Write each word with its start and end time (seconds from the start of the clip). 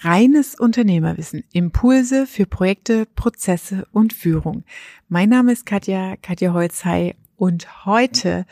Reines 0.00 0.54
Unternehmerwissen. 0.54 1.44
Impulse 1.52 2.26
für 2.26 2.46
Projekte, 2.46 3.06
Prozesse 3.06 3.86
und 3.92 4.12
Führung. 4.12 4.64
Mein 5.08 5.28
Name 5.28 5.52
ist 5.52 5.66
Katja, 5.66 6.16
Katja 6.16 6.52
Holzhey 6.52 7.14
und 7.36 7.86
heute, 7.86 8.46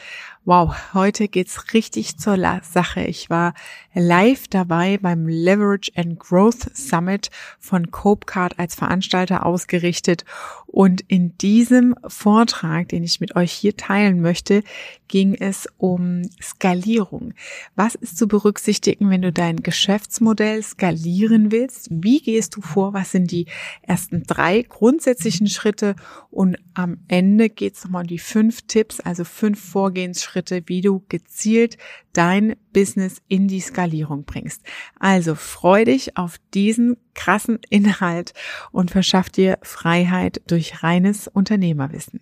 wow, 0.45 0.75
heute 0.93 1.29
geht's 1.29 1.73
richtig 1.73 2.19
zur 2.19 2.37
Sache. 2.63 3.03
Ich 3.05 3.31
war 3.31 3.55
live 3.95 4.47
dabei 4.49 4.99
beim 4.99 5.27
Leverage 5.27 5.91
and 5.95 6.19
Growth 6.19 6.77
Summit 6.77 7.31
von 7.59 7.91
Copecard 7.91 8.59
als 8.59 8.75
Veranstalter 8.75 9.47
ausgerichtet. 9.47 10.25
Und 10.67 11.03
in 11.07 11.39
diesem 11.39 11.95
Vortrag, 12.07 12.89
den 12.89 13.05
ich 13.05 13.21
mit 13.21 13.37
euch 13.37 13.53
hier 13.53 13.77
teilen 13.77 14.21
möchte, 14.21 14.65
ging 15.07 15.35
es 15.35 15.69
um 15.79 16.23
Skalierung. 16.43 17.33
Was 17.77 17.95
ist 17.95 18.19
zu 18.19 18.27
berücksichtigen, 18.27 19.09
wenn 19.09 19.23
du 19.23 19.33
dein 19.33 19.63
Geschäftsmodell 19.63 20.63
skalieren 20.65 21.53
willst? 21.53 21.87
Wie 21.91 22.21
gehst 22.21 22.57
du 22.57 22.61
vor? 22.61 22.93
Was 22.93 23.13
sind 23.13 23.31
die 23.31 23.47
ersten 23.83 24.25
drei 24.25 24.63
grundsätzlichen 24.63 25.47
Schritte? 25.47 25.95
Und 26.33 26.57
am 26.75 26.99
Ende 27.07 27.51
geht 27.51 27.77
es 27.77 27.85
nochmal 27.85 28.03
um 28.03 28.09
die 28.09 28.19
fünf 28.19 28.63
Tipps, 28.63 28.99
also 28.99 29.23
fünf 29.23 29.63
Vorgehensschritte, 29.63 30.34
wie 30.67 30.81
du 30.81 31.05
gezielt 31.09 31.79
dein 32.13 32.57
Business 32.73 33.23
in 33.29 33.49
die 33.49 33.61
Skalierung 33.61 34.25
bringst. 34.25 34.63
Also 34.99 35.35
freu 35.35 35.85
dich 35.85 36.17
auf 36.17 36.37
diesen 36.53 36.97
krassen 37.15 37.59
Inhalt 37.71 38.35
und 38.73 38.91
verschaff 38.91 39.29
dir 39.29 39.59
Freiheit 39.63 40.43
durch 40.47 40.83
reines 40.83 41.29
Unternehmerwissen. 41.29 42.21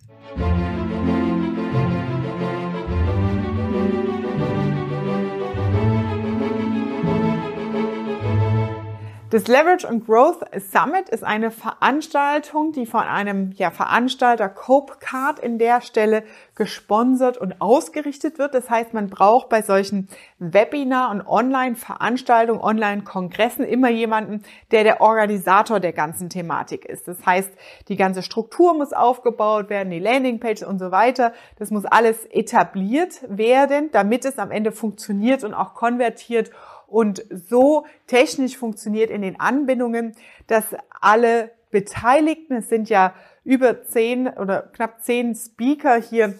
Das 9.33 9.47
Leverage 9.47 9.87
and 9.87 10.05
Growth 10.05 10.45
Summit 10.71 11.09
ist 11.09 11.23
eine 11.23 11.49
Veranstaltung, 11.49 12.71
die 12.71 12.85
von 12.85 13.01
einem 13.01 13.51
ja, 13.53 13.71
Veranstalter 13.71 14.47
Copecard 14.47 15.39
in 15.39 15.57
der 15.57 15.81
Stelle 15.81 16.21
gesponsert 16.53 17.39
und 17.39 17.59
ausgerichtet 17.59 18.37
wird. 18.37 18.53
Das 18.53 18.69
heißt, 18.69 18.93
man 18.93 19.09
braucht 19.09 19.49
bei 19.49 19.63
solchen 19.63 20.07
Webinar- 20.37 21.09
und 21.09 21.25
Online-Veranstaltungen, 21.25 22.61
Online-Kongressen 22.61 23.65
immer 23.65 23.89
jemanden, 23.89 24.43
der 24.69 24.83
der 24.83 25.01
Organisator 25.01 25.79
der 25.79 25.93
ganzen 25.93 26.29
Thematik 26.29 26.85
ist. 26.85 27.07
Das 27.07 27.25
heißt, 27.25 27.49
die 27.87 27.95
ganze 27.95 28.21
Struktur 28.21 28.75
muss 28.75 28.93
aufgebaut 28.93 29.67
werden, 29.67 29.89
die 29.89 29.97
Landingpage 29.97 30.61
und 30.61 30.77
so 30.77 30.91
weiter. 30.91 31.33
Das 31.57 31.71
muss 31.71 31.85
alles 31.85 32.27
etabliert 32.27 33.21
werden, 33.27 33.89
damit 33.93 34.25
es 34.25 34.37
am 34.37 34.51
Ende 34.51 34.71
funktioniert 34.71 35.43
und 35.43 35.55
auch 35.55 35.73
konvertiert 35.73 36.51
und 36.93 37.25
so 37.31 37.85
technisch 38.05 38.55
funktioniert 38.55 39.09
in 39.09 39.23
den 39.23 39.39
Anbindungen, 39.39 40.15
dass 40.45 40.63
alle 41.01 41.49
Beteiligten, 41.71 42.57
es 42.57 42.69
sind 42.69 42.87
ja 42.87 43.15
über 43.43 43.81
zehn 43.81 44.27
oder 44.27 44.61
knapp 44.61 45.01
zehn 45.01 45.33
Speaker 45.33 45.99
hier, 45.99 46.35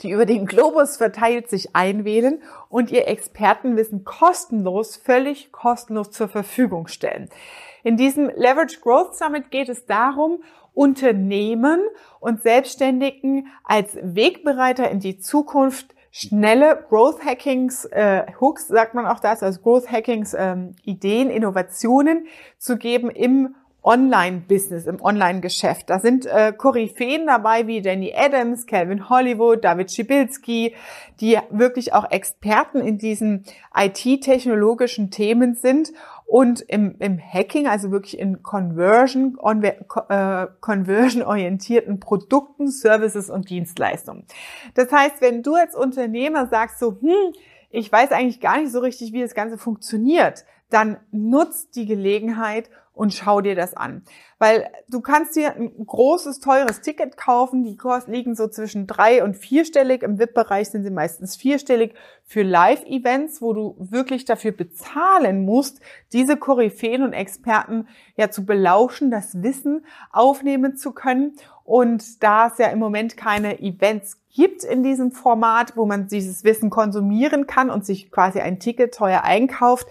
die 0.00 0.10
über 0.10 0.24
den 0.24 0.46
Globus 0.46 0.96
verteilt 0.96 1.50
sich 1.50 1.76
einwählen 1.76 2.42
und 2.70 2.90
ihr 2.90 3.08
Expertenwissen 3.08 4.04
kostenlos, 4.04 4.96
völlig 4.96 5.52
kostenlos 5.52 6.12
zur 6.12 6.28
Verfügung 6.28 6.88
stellen. 6.88 7.28
In 7.84 7.98
diesem 7.98 8.30
Leverage 8.30 8.80
Growth 8.80 9.16
Summit 9.16 9.50
geht 9.50 9.68
es 9.68 9.84
darum, 9.84 10.42
Unternehmen 10.72 11.80
und 12.20 12.40
Selbstständigen 12.42 13.48
als 13.64 13.98
Wegbereiter 14.00 14.90
in 14.90 15.00
die 15.00 15.18
Zukunft 15.18 15.94
schnelle 16.10 16.84
Growth 16.88 17.24
Hackings, 17.24 17.84
äh, 17.86 18.24
Hooks 18.40 18.68
sagt 18.68 18.94
man 18.94 19.06
auch 19.06 19.20
das, 19.20 19.42
also 19.42 19.60
Growth 19.60 19.90
Hackings, 19.90 20.34
ähm, 20.38 20.72
Ideen, 20.84 21.30
Innovationen 21.30 22.26
zu 22.58 22.76
geben 22.76 23.10
im 23.10 23.54
Online-Business, 23.82 24.86
im 24.86 25.00
Online-Geschäft. 25.00 25.88
Da 25.88 25.98
sind 25.98 26.26
äh, 26.26 26.52
Koryphäen 26.52 27.26
dabei 27.26 27.66
wie 27.66 27.80
Danny 27.80 28.12
Adams, 28.14 28.66
Calvin 28.66 29.08
Hollywood, 29.08 29.64
David 29.64 29.90
Schibilski, 29.90 30.74
die 31.20 31.38
wirklich 31.50 31.94
auch 31.94 32.10
Experten 32.10 32.80
in 32.80 32.98
diesen 32.98 33.44
IT-technologischen 33.74 35.10
Themen 35.10 35.54
sind 35.54 35.92
und 36.28 36.60
im, 36.60 36.94
im 36.98 37.18
Hacking, 37.18 37.66
also 37.66 37.90
wirklich 37.90 38.18
in 38.18 38.42
Conversion, 38.42 39.38
äh, 40.10 40.46
Conversion-orientierten 40.60 42.00
Produkten, 42.00 42.68
Services 42.68 43.30
und 43.30 43.48
Dienstleistungen. 43.48 44.26
Das 44.74 44.92
heißt, 44.92 45.22
wenn 45.22 45.42
du 45.42 45.54
als 45.54 45.74
Unternehmer 45.74 46.46
sagst 46.46 46.80
so, 46.80 46.98
hm, 47.00 47.32
ich 47.70 47.90
weiß 47.90 48.12
eigentlich 48.12 48.40
gar 48.40 48.60
nicht 48.60 48.70
so 48.70 48.80
richtig, 48.80 49.14
wie 49.14 49.22
das 49.22 49.34
Ganze 49.34 49.56
funktioniert, 49.56 50.44
dann 50.70 50.98
nutzt 51.10 51.76
die 51.76 51.86
Gelegenheit 51.86 52.70
und 52.98 53.14
schau 53.14 53.40
dir 53.40 53.54
das 53.54 53.74
an. 53.74 54.02
Weil 54.40 54.68
du 54.88 55.00
kannst 55.00 55.36
dir 55.36 55.54
ein 55.54 55.86
großes, 55.86 56.40
teures 56.40 56.80
Ticket 56.80 57.16
kaufen, 57.16 57.62
die 57.62 57.76
Kosten 57.76 58.12
liegen 58.12 58.34
so 58.34 58.48
zwischen 58.48 58.88
drei 58.88 59.22
und 59.22 59.36
vierstellig. 59.36 60.02
Im 60.02 60.18
VIP-Bereich 60.18 60.70
sind 60.70 60.82
sie 60.82 60.90
meistens 60.90 61.36
vierstellig 61.36 61.94
für 62.24 62.42
Live-Events, 62.42 63.40
wo 63.40 63.52
du 63.52 63.76
wirklich 63.78 64.24
dafür 64.24 64.50
bezahlen 64.50 65.44
musst, 65.44 65.80
diese 66.12 66.36
Koryphäen 66.36 67.04
und 67.04 67.12
Experten 67.12 67.86
ja 68.16 68.32
zu 68.32 68.44
belauschen, 68.44 69.12
das 69.12 69.44
Wissen 69.44 69.86
aufnehmen 70.10 70.76
zu 70.76 70.90
können. 70.90 71.36
Und 71.62 72.24
da 72.24 72.48
es 72.48 72.58
ja 72.58 72.66
im 72.66 72.80
Moment 72.80 73.16
keine 73.16 73.60
Events 73.60 74.18
gibt 74.30 74.64
in 74.64 74.82
diesem 74.82 75.12
Format, 75.12 75.76
wo 75.76 75.86
man 75.86 76.08
dieses 76.08 76.42
Wissen 76.42 76.70
konsumieren 76.70 77.46
kann 77.46 77.70
und 77.70 77.86
sich 77.86 78.10
quasi 78.10 78.40
ein 78.40 78.58
Ticket 78.58 78.94
teuer 78.94 79.22
einkauft, 79.22 79.86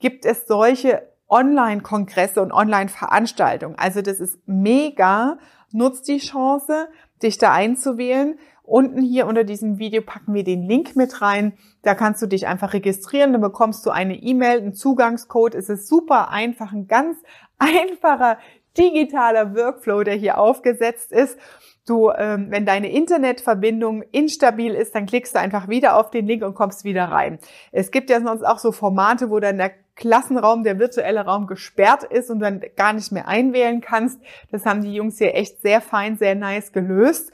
gibt 0.00 0.24
es 0.24 0.46
solche 0.46 1.08
Online-Kongresse 1.28 2.42
und 2.42 2.52
Online-Veranstaltungen. 2.52 3.78
Also 3.78 4.02
das 4.02 4.20
ist 4.20 4.38
mega. 4.46 5.38
Nutzt 5.72 6.08
die 6.08 6.18
Chance, 6.18 6.88
dich 7.22 7.38
da 7.38 7.52
einzuwählen. 7.52 8.38
Unten 8.64 9.02
hier 9.02 9.26
unter 9.26 9.44
diesem 9.44 9.78
Video 9.78 10.02
packen 10.02 10.34
wir 10.34 10.44
den 10.44 10.62
Link 10.62 10.96
mit 10.96 11.22
rein. 11.22 11.54
Da 11.82 11.94
kannst 11.94 12.20
du 12.22 12.26
dich 12.26 12.46
einfach 12.46 12.72
registrieren. 12.72 13.32
Dann 13.32 13.40
bekommst 13.40 13.86
du 13.86 13.90
eine 13.90 14.16
E-Mail, 14.16 14.58
einen 14.58 14.74
Zugangscode. 14.74 15.54
Es 15.54 15.68
ist 15.68 15.88
super 15.88 16.30
einfach, 16.30 16.72
ein 16.72 16.88
ganz 16.88 17.16
einfacher 17.58 18.38
digitaler 18.76 19.54
Workflow, 19.54 20.02
der 20.02 20.14
hier 20.14 20.38
aufgesetzt 20.38 21.12
ist. 21.12 21.38
Du, 21.86 22.10
ähm, 22.10 22.48
wenn 22.50 22.66
deine 22.66 22.92
Internetverbindung 22.92 24.02
instabil 24.12 24.74
ist, 24.74 24.94
dann 24.94 25.06
klickst 25.06 25.34
du 25.34 25.40
einfach 25.40 25.68
wieder 25.68 25.96
auf 25.96 26.10
den 26.10 26.26
Link 26.26 26.44
und 26.44 26.54
kommst 26.54 26.84
wieder 26.84 27.06
rein. 27.06 27.38
Es 27.72 27.90
gibt 27.90 28.10
ja 28.10 28.20
sonst 28.20 28.44
auch 28.44 28.58
so 28.58 28.70
Formate, 28.70 29.30
wo 29.30 29.40
dann 29.40 29.58
der 29.58 29.72
Klassenraum, 30.00 30.64
der 30.64 30.80
virtuelle 30.80 31.24
Raum 31.24 31.46
gesperrt 31.46 32.02
ist 32.02 32.30
und 32.30 32.40
dann 32.40 32.60
gar 32.76 32.92
nicht 32.92 33.12
mehr 33.12 33.28
einwählen 33.28 33.80
kannst. 33.80 34.18
Das 34.50 34.66
haben 34.66 34.82
die 34.82 34.94
Jungs 34.94 35.18
hier 35.18 35.36
echt 35.36 35.62
sehr 35.62 35.80
fein, 35.80 36.16
sehr 36.16 36.34
nice 36.34 36.72
gelöst 36.72 37.30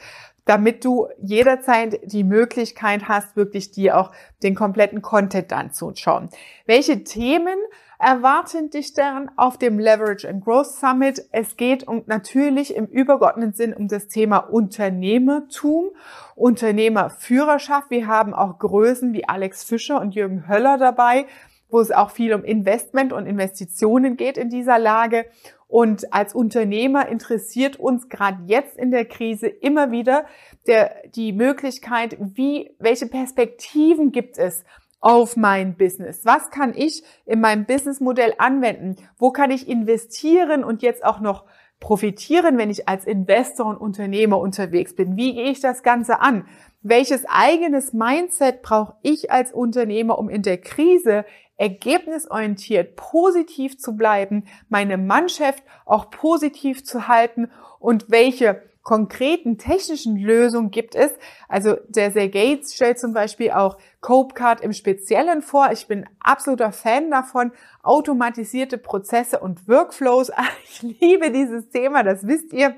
damit 0.46 0.84
du 0.84 1.08
jederzeit 1.20 2.00
die 2.04 2.24
Möglichkeit 2.24 3.08
hast, 3.08 3.36
wirklich 3.36 3.72
dir 3.72 3.98
auch 3.98 4.12
den 4.44 4.54
kompletten 4.54 5.02
Content 5.02 5.52
anzuschauen. 5.52 6.30
Welche 6.66 7.02
Themen 7.02 7.58
erwarten 7.98 8.70
dich 8.70 8.94
dann 8.94 9.28
auf 9.36 9.58
dem 9.58 9.80
Leverage 9.80 10.28
and 10.28 10.44
Growth 10.44 10.68
Summit? 10.68 11.26
Es 11.32 11.56
geht 11.56 11.88
um 11.88 12.04
natürlich 12.06 12.76
im 12.76 12.86
übergeordneten 12.86 13.54
Sinn 13.54 13.74
um 13.74 13.88
das 13.88 14.06
Thema 14.06 14.38
Unternehmertum, 14.38 15.90
Unternehmerführerschaft. 16.36 17.90
Wir 17.90 18.06
haben 18.06 18.32
auch 18.32 18.60
Größen 18.60 19.12
wie 19.14 19.28
Alex 19.28 19.64
Fischer 19.64 20.00
und 20.00 20.14
Jürgen 20.14 20.46
Höller 20.46 20.78
dabei, 20.78 21.26
wo 21.68 21.80
es 21.80 21.90
auch 21.90 22.10
viel 22.10 22.34
um 22.34 22.44
Investment 22.44 23.12
und 23.12 23.26
Investitionen 23.26 24.16
geht 24.16 24.38
in 24.38 24.50
dieser 24.50 24.78
Lage. 24.78 25.26
Und 25.68 26.12
als 26.12 26.34
Unternehmer 26.34 27.08
interessiert 27.08 27.76
uns 27.76 28.08
gerade 28.08 28.38
jetzt 28.46 28.78
in 28.78 28.90
der 28.90 29.04
Krise 29.04 29.48
immer 29.48 29.90
wieder 29.90 30.26
der, 30.66 31.02
die 31.14 31.32
Möglichkeit, 31.32 32.16
wie, 32.20 32.74
welche 32.78 33.06
Perspektiven 33.06 34.12
gibt 34.12 34.38
es 34.38 34.64
auf 35.00 35.36
mein 35.36 35.76
Business? 35.76 36.24
Was 36.24 36.50
kann 36.50 36.72
ich 36.74 37.02
in 37.26 37.40
meinem 37.40 37.64
Businessmodell 37.64 38.34
anwenden? 38.38 38.96
Wo 39.18 39.30
kann 39.30 39.50
ich 39.50 39.68
investieren 39.68 40.64
und 40.64 40.82
jetzt 40.82 41.04
auch 41.04 41.20
noch 41.20 41.44
profitieren, 41.80 42.58
wenn 42.58 42.70
ich 42.70 42.88
als 42.88 43.04
Investor 43.04 43.66
und 43.66 43.76
Unternehmer 43.76 44.38
unterwegs 44.38 44.94
bin? 44.94 45.16
Wie 45.16 45.34
gehe 45.34 45.50
ich 45.50 45.60
das 45.60 45.82
Ganze 45.82 46.20
an? 46.20 46.46
Welches 46.82 47.24
eigenes 47.28 47.92
Mindset 47.92 48.62
brauche 48.62 48.94
ich 49.02 49.30
als 49.30 49.52
Unternehmer, 49.52 50.18
um 50.18 50.28
in 50.28 50.42
der 50.42 50.58
Krise 50.58 51.24
ergebnisorientiert 51.56 52.96
positiv 52.96 53.78
zu 53.78 53.96
bleiben, 53.96 54.44
meine 54.68 54.98
Mannschaft 54.98 55.62
auch 55.84 56.10
positiv 56.10 56.84
zu 56.84 57.08
halten 57.08 57.50
und 57.78 58.10
welche 58.10 58.62
konkreten 58.86 59.58
technischen 59.58 60.16
Lösungen 60.16 60.70
gibt 60.70 60.94
es. 60.94 61.10
Also 61.48 61.76
der 61.88 62.12
Sergey 62.12 62.60
stellt 62.64 63.00
zum 63.00 63.12
Beispiel 63.12 63.50
auch 63.50 63.78
Copecard 64.00 64.60
im 64.60 64.72
Speziellen 64.72 65.42
vor. 65.42 65.70
Ich 65.72 65.88
bin 65.88 66.06
absoluter 66.20 66.70
Fan 66.70 67.10
davon. 67.10 67.50
Automatisierte 67.82 68.78
Prozesse 68.78 69.40
und 69.40 69.66
Workflows. 69.66 70.30
Ich 70.68 70.82
liebe 71.00 71.32
dieses 71.32 71.68
Thema, 71.70 72.04
das 72.04 72.28
wisst 72.28 72.52
ihr. 72.52 72.76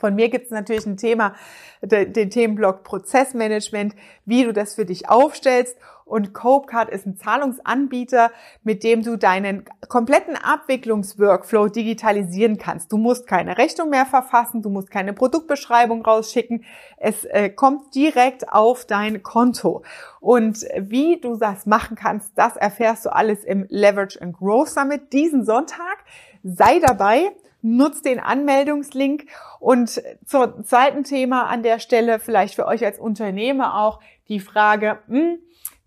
Von 0.00 0.14
mir 0.16 0.30
gibt 0.30 0.46
es 0.46 0.50
natürlich 0.50 0.86
ein 0.86 0.96
Thema, 0.96 1.34
den 1.82 2.30
Themenblock 2.30 2.82
Prozessmanagement, 2.82 3.94
wie 4.24 4.44
du 4.44 4.52
das 4.52 4.74
für 4.74 4.86
dich 4.86 5.08
aufstellst 5.08 5.76
Und 6.10 6.34
Copecard 6.34 6.90
ist 6.90 7.06
ein 7.06 7.16
Zahlungsanbieter, 7.16 8.32
mit 8.64 8.82
dem 8.82 9.02
du 9.02 9.16
deinen 9.16 9.64
kompletten 9.88 10.34
Abwicklungsworkflow 10.36 11.68
digitalisieren 11.68 12.58
kannst. 12.58 12.90
Du 12.90 12.96
musst 12.96 13.28
keine 13.28 13.56
Rechnung 13.56 13.90
mehr 13.90 14.06
verfassen, 14.06 14.60
du 14.60 14.70
musst 14.70 14.90
keine 14.90 15.12
Produktbeschreibung 15.12 16.04
rausschicken. 16.04 16.64
Es 16.96 17.24
äh, 17.24 17.48
kommt 17.48 17.94
direkt 17.94 18.52
auf 18.52 18.84
dein 18.84 19.22
Konto. 19.22 19.84
Und 20.18 20.66
wie 20.76 21.20
du 21.20 21.36
das 21.36 21.64
machen 21.66 21.96
kannst, 21.96 22.32
das 22.36 22.56
erfährst 22.56 23.06
du 23.06 23.10
alles 23.14 23.44
im 23.44 23.66
Leverage 23.68 24.20
and 24.20 24.36
Growth 24.36 24.70
Summit 24.70 25.12
diesen 25.12 25.44
Sonntag. 25.44 26.04
Sei 26.42 26.80
dabei 26.80 27.30
nutzt 27.62 28.04
den 28.04 28.18
Anmeldungslink. 28.18 29.26
Und 29.60 30.02
zum 30.24 30.64
zweiten 30.64 31.04
Thema 31.04 31.44
an 31.46 31.62
der 31.62 31.78
Stelle 31.78 32.18
vielleicht 32.18 32.56
für 32.56 32.66
euch 32.66 32.84
als 32.84 32.98
Unternehmer 32.98 33.78
auch 33.78 34.00
die 34.28 34.40
Frage, 34.40 34.98
hm, 35.08 35.38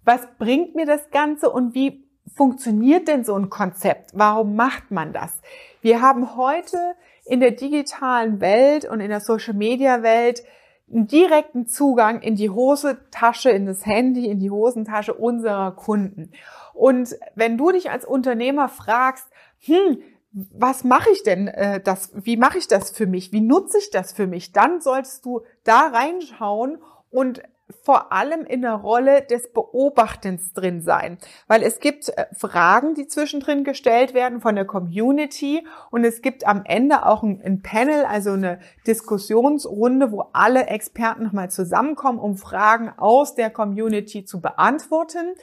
was 0.05 0.27
bringt 0.37 0.75
mir 0.75 0.85
das 0.85 1.09
Ganze 1.11 1.49
und 1.49 1.73
wie 1.73 2.03
funktioniert 2.35 3.07
denn 3.07 3.23
so 3.23 3.35
ein 3.35 3.49
Konzept? 3.49 4.11
Warum 4.13 4.55
macht 4.55 4.91
man 4.91 5.13
das? 5.13 5.41
Wir 5.81 6.01
haben 6.01 6.35
heute 6.35 6.77
in 7.25 7.39
der 7.39 7.51
digitalen 7.51 8.41
Welt 8.41 8.85
und 8.85 8.99
in 8.99 9.09
der 9.09 9.19
Social 9.19 9.53
Media 9.53 10.03
Welt 10.03 10.43
einen 10.91 11.07
direkten 11.07 11.65
Zugang 11.67 12.21
in 12.21 12.35
die 12.35 12.49
Hosentasche, 12.49 13.49
in 13.49 13.65
das 13.65 13.85
Handy, 13.85 14.27
in 14.27 14.39
die 14.39 14.51
Hosentasche 14.51 15.13
unserer 15.13 15.71
Kunden. 15.71 16.31
Und 16.73 17.15
wenn 17.35 17.57
du 17.57 17.71
dich 17.71 17.89
als 17.89 18.05
Unternehmer 18.05 18.67
fragst, 18.69 19.27
hm, 19.59 19.99
was 20.31 20.83
mache 20.83 21.11
ich 21.11 21.23
denn 21.23 21.47
äh, 21.47 21.79
das, 21.79 22.11
wie 22.15 22.37
mache 22.37 22.57
ich 22.57 22.67
das 22.67 22.89
für 22.91 23.05
mich, 23.05 23.31
wie 23.31 23.41
nutze 23.41 23.77
ich 23.77 23.91
das 23.91 24.11
für 24.11 24.27
mich, 24.27 24.51
dann 24.51 24.81
solltest 24.81 25.25
du 25.25 25.41
da 25.63 25.87
reinschauen 25.87 26.79
und 27.11 27.43
vor 27.83 28.11
allem 28.11 28.45
in 28.45 28.61
der 28.61 28.73
Rolle 28.73 29.21
des 29.21 29.51
Beobachtens 29.51 30.53
drin 30.53 30.81
sein, 30.81 31.17
weil 31.47 31.63
es 31.63 31.79
gibt 31.79 32.09
äh, 32.09 32.25
Fragen, 32.33 32.93
die 32.93 33.07
zwischendrin 33.07 33.63
gestellt 33.63 34.13
werden 34.13 34.41
von 34.41 34.55
der 34.55 34.65
Community 34.65 35.65
und 35.89 36.03
es 36.03 36.21
gibt 36.21 36.45
am 36.45 36.63
Ende 36.65 37.05
auch 37.05 37.23
ein, 37.23 37.41
ein 37.43 37.61
Panel, 37.61 38.05
also 38.05 38.31
eine 38.31 38.59
Diskussionsrunde, 38.85 40.11
wo 40.11 40.29
alle 40.33 40.67
Experten 40.67 41.23
nochmal 41.23 41.49
zusammenkommen, 41.49 42.19
um 42.19 42.37
Fragen 42.37 42.91
aus 42.97 43.35
der 43.35 43.49
Community 43.49 44.25
zu 44.25 44.41
beantworten 44.41 45.33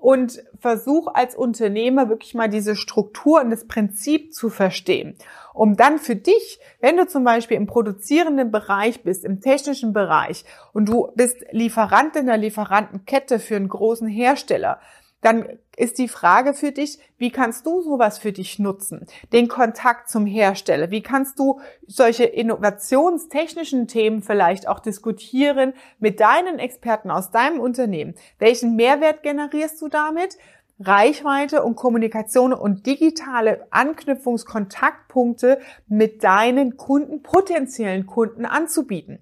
und 0.00 0.42
versuch 0.58 1.08
als 1.12 1.34
Unternehmer 1.34 2.08
wirklich 2.08 2.34
mal 2.34 2.48
diese 2.48 2.76
Struktur 2.76 3.40
und 3.40 3.50
das 3.50 3.66
Prinzip 3.66 4.32
zu 4.32 4.48
verstehen, 4.48 5.16
um 5.54 5.76
dann 5.76 5.98
für 5.98 6.16
dich, 6.16 6.60
wenn 6.80 6.96
du 6.96 7.06
zum 7.06 7.24
Beispiel 7.24 7.56
im 7.56 7.66
produzierenden 7.66 8.50
Bereich 8.50 9.02
bist, 9.02 9.24
im 9.24 9.40
technischen 9.40 9.92
Bereich 9.92 10.44
und 10.72 10.88
du 10.88 11.12
bist 11.14 11.44
Lieferant 11.50 12.16
in 12.16 12.26
der 12.26 12.38
Lieferantenkette 12.38 13.38
für 13.38 13.56
einen 13.56 13.68
großen 13.68 14.08
Hersteller, 14.08 14.80
dann 15.20 15.58
ist 15.76 15.98
die 15.98 16.08
Frage 16.08 16.54
für 16.54 16.72
dich, 16.72 16.98
wie 17.18 17.30
kannst 17.30 17.66
du 17.66 17.82
sowas 17.82 18.18
für 18.18 18.32
dich 18.32 18.58
nutzen? 18.58 19.06
Den 19.32 19.48
Kontakt 19.48 20.08
zum 20.08 20.26
Hersteller. 20.26 20.90
Wie 20.90 21.02
kannst 21.02 21.38
du 21.38 21.60
solche 21.86 22.24
innovationstechnischen 22.24 23.88
Themen 23.88 24.22
vielleicht 24.22 24.68
auch 24.68 24.80
diskutieren 24.80 25.74
mit 25.98 26.20
deinen 26.20 26.58
Experten 26.58 27.10
aus 27.10 27.30
deinem 27.30 27.60
Unternehmen? 27.60 28.14
Welchen 28.38 28.76
Mehrwert 28.76 29.22
generierst 29.22 29.80
du 29.82 29.88
damit? 29.88 30.36
Reichweite 30.80 31.64
und 31.64 31.74
Kommunikation 31.74 32.52
und 32.52 32.86
digitale 32.86 33.66
Anknüpfungskontaktpunkte 33.70 35.58
mit 35.88 36.22
deinen 36.22 36.76
Kunden, 36.76 37.22
potenziellen 37.22 38.06
Kunden 38.06 38.46
anzubieten. 38.46 39.18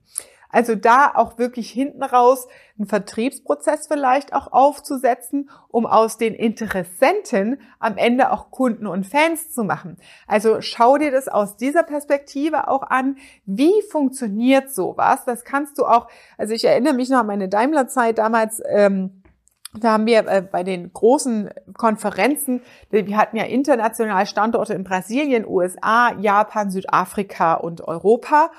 Also 0.50 0.74
da 0.74 1.12
auch 1.14 1.38
wirklich 1.38 1.70
hinten 1.70 2.02
raus 2.02 2.46
einen 2.78 2.88
Vertriebsprozess 2.88 3.86
vielleicht 3.86 4.34
auch 4.34 4.52
aufzusetzen, 4.52 5.50
um 5.68 5.86
aus 5.86 6.18
den 6.18 6.34
Interessenten 6.34 7.60
am 7.78 7.96
Ende 7.96 8.32
auch 8.32 8.50
Kunden 8.50 8.86
und 8.86 9.06
Fans 9.06 9.52
zu 9.52 9.64
machen. 9.64 9.96
Also 10.26 10.60
schau 10.60 10.98
dir 10.98 11.10
das 11.10 11.28
aus 11.28 11.56
dieser 11.56 11.82
Perspektive 11.82 12.68
auch 12.68 12.82
an. 12.82 13.16
Wie 13.44 13.82
funktioniert 13.90 14.72
sowas? 14.72 15.24
Das 15.24 15.44
kannst 15.44 15.78
du 15.78 15.86
auch, 15.86 16.08
also 16.38 16.54
ich 16.54 16.64
erinnere 16.64 16.94
mich 16.94 17.08
noch 17.08 17.20
an 17.20 17.26
meine 17.26 17.48
Daimler-Zeit 17.48 18.18
damals, 18.18 18.62
ähm, 18.68 19.22
da 19.80 19.92
haben 19.92 20.06
wir 20.06 20.26
äh, 20.26 20.42
bei 20.42 20.62
den 20.62 20.92
großen 20.92 21.50
Konferenzen, 21.76 22.62
wir 22.90 23.16
hatten 23.16 23.36
ja 23.36 23.44
international 23.44 24.26
Standorte 24.26 24.74
in 24.74 24.84
Brasilien, 24.84 25.46
USA, 25.46 26.12
Japan, 26.18 26.70
Südafrika 26.70 27.54
und 27.54 27.82
Europa 27.82 28.50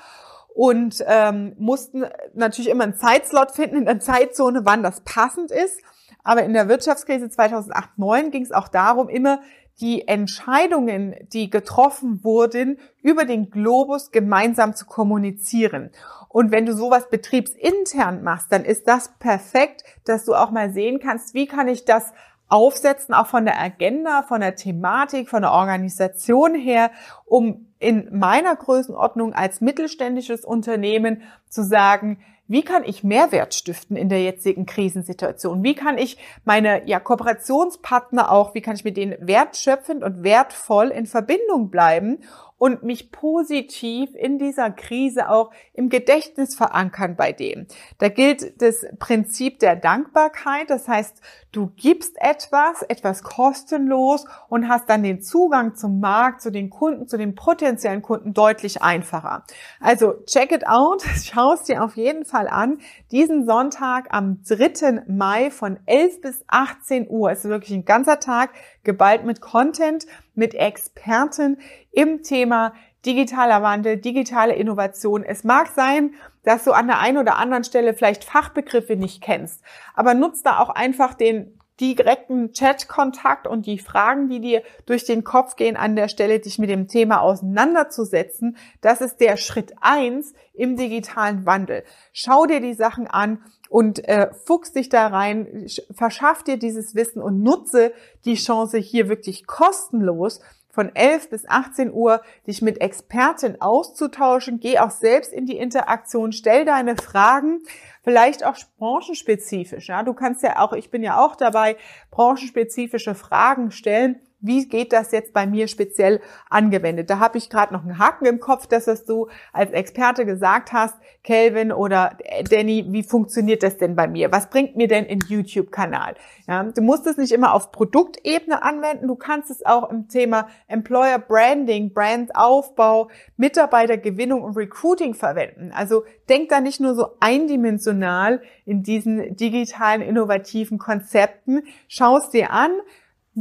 und 0.58 1.04
ähm, 1.06 1.54
mussten 1.56 2.04
natürlich 2.34 2.68
immer 2.68 2.82
einen 2.82 2.96
Zeitslot 2.96 3.52
finden 3.52 3.76
in 3.76 3.84
der 3.84 4.00
Zeitzone, 4.00 4.62
wann 4.64 4.82
das 4.82 5.02
passend 5.02 5.52
ist. 5.52 5.80
Aber 6.24 6.42
in 6.42 6.52
der 6.52 6.68
Wirtschaftskrise 6.68 7.26
2008-9 7.26 8.30
ging 8.30 8.42
es 8.42 8.50
auch 8.50 8.66
darum, 8.66 9.08
immer 9.08 9.40
die 9.80 10.08
Entscheidungen, 10.08 11.14
die 11.32 11.48
getroffen 11.48 12.24
wurden, 12.24 12.80
über 13.02 13.24
den 13.24 13.50
Globus 13.50 14.10
gemeinsam 14.10 14.74
zu 14.74 14.84
kommunizieren. 14.86 15.90
Und 16.28 16.50
wenn 16.50 16.66
du 16.66 16.74
sowas 16.74 17.08
betriebsintern 17.08 18.24
machst, 18.24 18.50
dann 18.50 18.64
ist 18.64 18.88
das 18.88 19.12
perfekt, 19.20 19.84
dass 20.06 20.24
du 20.24 20.34
auch 20.34 20.50
mal 20.50 20.72
sehen 20.72 20.98
kannst, 20.98 21.34
wie 21.34 21.46
kann 21.46 21.68
ich 21.68 21.84
das 21.84 22.12
aufsetzen, 22.48 23.14
auch 23.14 23.26
von 23.26 23.44
der 23.44 23.60
Agenda, 23.60 24.22
von 24.22 24.40
der 24.40 24.56
Thematik, 24.56 25.28
von 25.28 25.42
der 25.42 25.52
Organisation 25.52 26.54
her, 26.54 26.90
um 27.24 27.66
in 27.78 28.08
meiner 28.18 28.56
Größenordnung 28.56 29.34
als 29.34 29.60
mittelständisches 29.60 30.44
Unternehmen 30.44 31.22
zu 31.48 31.62
sagen, 31.62 32.18
wie 32.48 32.62
kann 32.62 32.82
ich 32.84 33.04
Mehrwert 33.04 33.54
stiften 33.54 33.96
in 33.96 34.08
der 34.08 34.22
jetzigen 34.22 34.66
Krisensituation? 34.66 35.62
Wie 35.62 35.74
kann 35.74 35.98
ich 35.98 36.16
meine 36.44 36.86
ja, 36.88 36.98
Kooperationspartner 36.98 38.32
auch, 38.32 38.54
wie 38.54 38.62
kann 38.62 38.74
ich 38.74 38.84
mit 38.84 38.96
denen 38.96 39.16
wertschöpfend 39.20 40.02
und 40.02 40.22
wertvoll 40.22 40.88
in 40.88 41.06
Verbindung 41.06 41.70
bleiben 41.70 42.18
und 42.58 42.82
mich 42.82 43.12
positiv 43.12 44.14
in 44.14 44.38
dieser 44.38 44.70
Krise 44.70 45.30
auch 45.30 45.52
im 45.74 45.88
Gedächtnis 45.88 46.56
verankern 46.56 47.14
bei 47.16 47.32
dem. 47.32 47.66
Da 47.98 48.08
gilt 48.08 48.60
das 48.60 48.84
Prinzip 48.98 49.60
der 49.60 49.76
Dankbarkeit. 49.76 50.68
Das 50.68 50.88
heißt, 50.88 51.20
du 51.52 51.68
gibst 51.76 52.16
etwas, 52.20 52.82
etwas 52.82 53.22
kostenlos 53.22 54.24
und 54.48 54.68
hast 54.68 54.90
dann 54.90 55.04
den 55.04 55.22
Zugang 55.22 55.76
zum 55.76 56.00
Markt, 56.00 56.42
zu 56.42 56.50
den 56.50 56.68
Kunden, 56.68 57.06
zu 57.06 57.16
den 57.16 57.36
potenziellen 57.36 58.02
Kunden 58.02 58.34
deutlich 58.34 58.82
einfacher. 58.82 59.44
Also 59.80 60.14
check 60.26 60.50
it 60.50 60.66
out, 60.66 61.02
schau 61.22 61.52
es 61.52 61.62
dir 61.62 61.84
auf 61.84 61.96
jeden 61.96 62.24
Fall 62.24 62.37
an. 62.46 62.78
Diesen 63.10 63.44
Sonntag 63.46 64.06
am 64.10 64.42
3. 64.48 65.04
Mai 65.08 65.50
von 65.50 65.78
11 65.86 66.20
bis 66.20 66.44
18 66.46 67.08
Uhr. 67.08 67.32
Ist 67.32 67.44
wirklich 67.44 67.76
ein 67.76 67.84
ganzer 67.84 68.20
Tag 68.20 68.50
geballt 68.84 69.24
mit 69.24 69.40
Content, 69.40 70.06
mit 70.34 70.54
Experten 70.54 71.58
im 71.90 72.22
Thema 72.22 72.72
digitaler 73.04 73.62
Wandel, 73.62 73.96
digitale 73.96 74.54
Innovation. 74.54 75.24
Es 75.24 75.44
mag 75.44 75.68
sein, 75.68 76.14
dass 76.42 76.64
du 76.64 76.72
an 76.72 76.86
der 76.86 76.98
einen 76.98 77.18
oder 77.18 77.36
anderen 77.36 77.64
Stelle 77.64 77.94
vielleicht 77.94 78.24
Fachbegriffe 78.24 78.96
nicht 78.96 79.22
kennst, 79.22 79.62
aber 79.94 80.14
nutzt 80.14 80.46
da 80.46 80.58
auch 80.58 80.70
einfach 80.70 81.14
den 81.14 81.57
direkten 81.80 82.52
Chat-Kontakt 82.52 83.46
und 83.46 83.66
die 83.66 83.78
Fragen, 83.78 84.28
die 84.28 84.40
dir 84.40 84.62
durch 84.86 85.04
den 85.04 85.24
Kopf 85.24 85.56
gehen, 85.56 85.76
an 85.76 85.96
der 85.96 86.08
Stelle 86.08 86.40
dich 86.40 86.58
mit 86.58 86.70
dem 86.70 86.88
Thema 86.88 87.20
auseinanderzusetzen. 87.20 88.56
Das 88.80 89.00
ist 89.00 89.20
der 89.20 89.36
Schritt 89.36 89.74
eins 89.80 90.34
im 90.54 90.76
digitalen 90.76 91.46
Wandel. 91.46 91.84
Schau 92.12 92.46
dir 92.46 92.60
die 92.60 92.74
Sachen 92.74 93.06
an 93.06 93.42
und 93.68 94.06
äh, 94.08 94.30
fuchs 94.46 94.72
dich 94.72 94.88
da 94.88 95.06
rein, 95.06 95.66
verschaff 95.92 96.42
dir 96.42 96.58
dieses 96.58 96.94
Wissen 96.94 97.22
und 97.22 97.42
nutze 97.42 97.92
die 98.24 98.34
Chance 98.34 98.78
hier 98.78 99.08
wirklich 99.08 99.46
kostenlos 99.46 100.40
von 100.78 100.94
11 100.94 101.30
bis 101.30 101.48
18 101.48 101.92
Uhr 101.92 102.22
dich 102.46 102.62
mit 102.62 102.80
Experten 102.80 103.60
auszutauschen. 103.60 104.60
Geh 104.60 104.78
auch 104.78 104.92
selbst 104.92 105.32
in 105.32 105.44
die 105.44 105.56
Interaktion, 105.56 106.30
stell 106.30 106.64
deine 106.64 106.94
Fragen, 106.94 107.62
vielleicht 108.04 108.46
auch 108.46 108.54
branchenspezifisch. 108.78 109.88
Ja, 109.88 110.04
du 110.04 110.14
kannst 110.14 110.44
ja 110.44 110.60
auch, 110.60 110.72
ich 110.72 110.92
bin 110.92 111.02
ja 111.02 111.18
auch 111.18 111.34
dabei, 111.34 111.76
branchenspezifische 112.12 113.16
Fragen 113.16 113.72
stellen 113.72 114.20
wie 114.40 114.68
geht 114.68 114.92
das 114.92 115.10
jetzt 115.12 115.32
bei 115.32 115.46
mir 115.46 115.68
speziell 115.68 116.20
angewendet? 116.48 117.10
Da 117.10 117.18
habe 117.18 117.38
ich 117.38 117.50
gerade 117.50 117.72
noch 117.72 117.82
einen 117.82 117.98
Haken 117.98 118.26
im 118.26 118.40
Kopf, 118.40 118.66
dass 118.66 118.84
das 118.84 119.04
du 119.04 119.28
als 119.52 119.72
Experte 119.72 120.24
gesagt 120.24 120.72
hast, 120.72 120.94
Kelvin 121.24 121.72
oder 121.72 122.16
Danny, 122.48 122.86
wie 122.88 123.02
funktioniert 123.02 123.62
das 123.62 123.76
denn 123.76 123.96
bei 123.96 124.06
mir? 124.06 124.30
Was 124.30 124.48
bringt 124.48 124.76
mir 124.76 124.88
denn 124.88 125.04
in 125.04 125.18
YouTube-Kanal? 125.28 126.14
Ja, 126.46 126.62
du 126.62 126.80
musst 126.82 127.06
es 127.06 127.16
nicht 127.16 127.32
immer 127.32 127.52
auf 127.52 127.72
Produktebene 127.72 128.62
anwenden, 128.62 129.08
du 129.08 129.16
kannst 129.16 129.50
es 129.50 129.66
auch 129.66 129.90
im 129.90 130.08
Thema 130.08 130.48
Employer 130.68 131.18
Branding, 131.18 131.92
Brandaufbau, 131.92 133.08
Mitarbeitergewinnung 133.36 134.42
und 134.42 134.56
Recruiting 134.56 135.14
verwenden. 135.14 135.72
Also 135.74 136.04
denk 136.28 136.48
da 136.48 136.60
nicht 136.60 136.80
nur 136.80 136.94
so 136.94 137.08
eindimensional 137.20 138.40
in 138.64 138.82
diesen 138.82 139.36
digitalen, 139.36 140.00
innovativen 140.00 140.78
Konzepten, 140.78 141.64
schau 141.88 142.18
es 142.18 142.30
dir 142.30 142.52
an, 142.52 142.70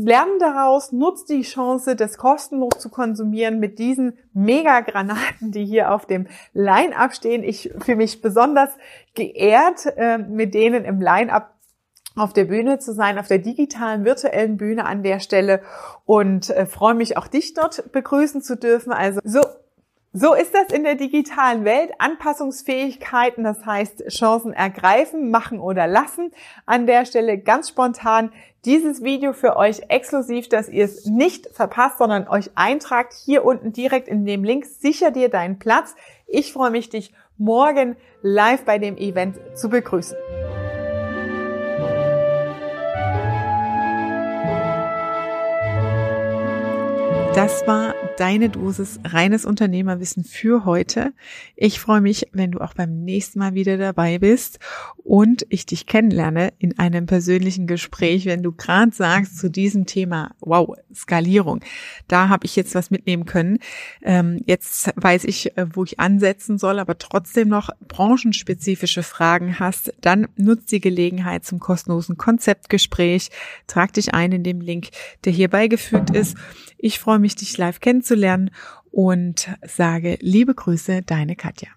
Lern 0.05 0.39
daraus, 0.39 0.91
nutzt 0.91 1.29
die 1.29 1.41
Chance, 1.41 1.95
das 1.95 2.17
kostenlos 2.17 2.77
zu 2.77 2.89
konsumieren 2.89 3.59
mit 3.59 3.79
diesen 3.79 4.17
Mega-Granaten, 4.33 5.51
die 5.51 5.65
hier 5.65 5.91
auf 5.91 6.05
dem 6.05 6.27
Line-Up 6.53 7.13
stehen. 7.13 7.43
Ich 7.43 7.71
fühle 7.79 7.97
mich 7.97 8.21
besonders 8.21 8.69
geehrt, 9.15 9.85
äh, 9.97 10.17
mit 10.17 10.53
denen 10.53 10.85
im 10.85 11.01
Line-Up 11.01 11.53
auf 12.15 12.33
der 12.33 12.45
Bühne 12.45 12.79
zu 12.79 12.93
sein, 12.93 13.19
auf 13.19 13.27
der 13.27 13.39
digitalen 13.39 14.03
virtuellen 14.03 14.57
Bühne 14.57 14.85
an 14.85 15.03
der 15.03 15.19
Stelle 15.19 15.61
und 16.05 16.49
äh, 16.49 16.65
freue 16.65 16.95
mich 16.95 17.17
auch 17.17 17.27
dich 17.27 17.53
dort 17.53 17.91
begrüßen 17.91 18.41
zu 18.41 18.57
dürfen. 18.57 18.91
Also 18.91 19.19
so 19.23 19.41
so 20.19 20.33
ist 20.33 20.55
das 20.55 20.69
in 20.75 20.83
der 20.83 20.95
digitalen 20.95 21.63
Welt. 21.63 21.91
Anpassungsfähigkeiten, 21.99 23.43
das 23.43 23.63
heißt 23.65 24.05
Chancen 24.09 24.51
ergreifen, 24.51 25.29
machen 25.29 25.59
oder 25.59 25.85
lassen. 25.85 26.31
An 26.65 26.87
der 26.87 27.05
Stelle 27.05 27.37
ganz 27.37 27.69
spontan 27.69 28.31
dieses 28.65 29.03
Video 29.03 29.33
für 29.33 29.57
euch 29.57 29.81
exklusiv, 29.89 30.49
dass 30.49 30.69
ihr 30.69 30.85
es 30.85 31.05
nicht 31.05 31.47
verpasst, 31.53 31.99
sondern 31.99 32.27
euch 32.27 32.49
eintragt. 32.55 33.13
Hier 33.13 33.45
unten 33.45 33.73
direkt 33.73 34.07
in 34.07 34.25
dem 34.25 34.43
Link 34.43 34.65
sicher 34.65 35.11
dir 35.11 35.29
deinen 35.29 35.59
Platz. 35.59 35.95
Ich 36.25 36.51
freue 36.51 36.71
mich, 36.71 36.89
dich 36.89 37.13
morgen 37.37 37.95
live 38.23 38.65
bei 38.65 38.79
dem 38.79 38.97
Event 38.97 39.37
zu 39.53 39.69
begrüßen. 39.69 40.17
Das 47.35 47.67
war 47.67 47.93
deine 48.17 48.49
Dosis 48.49 48.99
reines 49.03 49.45
Unternehmerwissen 49.45 50.23
für 50.23 50.65
heute. 50.65 51.13
Ich 51.55 51.79
freue 51.79 52.01
mich, 52.01 52.27
wenn 52.33 52.51
du 52.51 52.59
auch 52.59 52.73
beim 52.73 53.03
nächsten 53.03 53.39
Mal 53.39 53.53
wieder 53.53 53.77
dabei 53.77 54.17
bist 54.19 54.59
und 55.03 55.45
ich 55.49 55.65
dich 55.65 55.85
kennenlerne 55.85 56.51
in 56.57 56.77
einem 56.79 57.05
persönlichen 57.05 57.67
Gespräch, 57.67 58.25
wenn 58.25 58.43
du 58.43 58.51
gerade 58.51 58.91
sagst 58.91 59.37
zu 59.37 59.49
diesem 59.49 59.85
Thema, 59.85 60.31
wow, 60.39 60.75
Skalierung, 60.93 61.61
da 62.07 62.27
habe 62.29 62.45
ich 62.45 62.55
jetzt 62.55 62.75
was 62.75 62.89
mitnehmen 62.89 63.25
können. 63.25 63.59
Ähm, 64.01 64.41
jetzt 64.45 64.91
weiß 64.95 65.23
ich, 65.25 65.55
äh, 65.55 65.67
wo 65.73 65.83
ich 65.83 65.99
ansetzen 65.99 66.57
soll, 66.57 66.79
aber 66.79 66.97
trotzdem 66.97 67.47
noch 67.47 67.69
branchenspezifische 67.87 69.03
Fragen 69.03 69.59
hast, 69.59 69.93
dann 70.01 70.27
nutzt 70.35 70.71
die 70.71 70.81
Gelegenheit 70.81 71.45
zum 71.45 71.59
kostenlosen 71.59 72.17
Konzeptgespräch. 72.17 73.29
Trag 73.67 73.93
dich 73.93 74.13
ein 74.15 74.31
in 74.31 74.43
dem 74.43 74.59
Link, 74.59 74.89
der 75.23 75.33
hier 75.33 75.49
beigefügt 75.49 76.09
ist. 76.09 76.35
Ich 76.79 76.99
freue 76.99 77.19
mich, 77.19 77.35
dich 77.35 77.57
live 77.57 77.79
kennenzulernen 78.07 78.51
und 78.91 79.49
sage 79.65 80.17
liebe 80.21 80.55
Grüße, 80.55 81.01
deine 81.01 81.35
Katja. 81.35 81.76